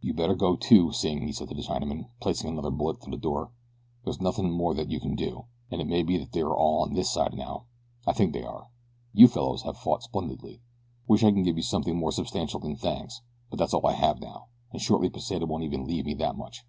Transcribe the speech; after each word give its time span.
"You 0.00 0.14
better 0.14 0.36
go, 0.36 0.54
too, 0.54 0.92
Sing," 0.92 1.22
he 1.26 1.32
said 1.32 1.48
to 1.48 1.54
the 1.56 1.60
Chinaman, 1.62 2.06
placing 2.20 2.48
another 2.50 2.70
bullet 2.70 3.02
through 3.02 3.10
the 3.10 3.16
door; 3.16 3.50
"there's 4.04 4.20
nothing 4.20 4.48
more 4.52 4.74
that 4.74 4.90
you 4.90 5.00
can 5.00 5.16
do, 5.16 5.46
and 5.72 5.80
it 5.80 5.88
may 5.88 6.04
be 6.04 6.16
that 6.18 6.30
they 6.30 6.42
are 6.42 6.54
all 6.56 6.82
on 6.84 6.94
this 6.94 7.10
side 7.10 7.34
now 7.34 7.64
I 8.06 8.12
think 8.12 8.32
they 8.32 8.44
are. 8.44 8.68
You 9.12 9.26
fellows 9.26 9.62
have 9.62 9.76
fought 9.76 10.04
splendidly. 10.04 10.62
Wish 11.08 11.24
I 11.24 11.32
could 11.32 11.42
give 11.44 11.56
you 11.56 11.64
something 11.64 11.96
more 11.98 12.12
substantial 12.12 12.60
than 12.60 12.76
thanks; 12.76 13.22
but 13.50 13.58
that's 13.58 13.74
all 13.74 13.84
I 13.84 13.94
have 13.94 14.20
now 14.20 14.46
and 14.70 14.80
shortly 14.80 15.10
Pesita 15.10 15.46
won't 15.46 15.64
even 15.64 15.84
leave 15.84 16.06
me 16.06 16.14
that 16.14 16.36
much." 16.38 16.62